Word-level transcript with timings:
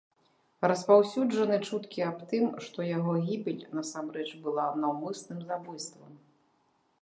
Распаўсюджаны 0.69 1.59
чуткі 1.67 1.99
аб 2.05 2.23
тым, 2.31 2.45
што 2.67 2.87
яго 2.97 3.13
гібель 3.27 3.61
насамрэч 3.81 4.27
была 4.47 4.65
наўмысным 4.87 5.39
забойствам. 5.53 6.11